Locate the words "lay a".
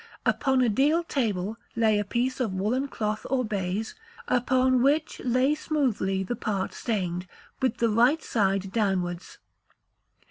1.75-2.03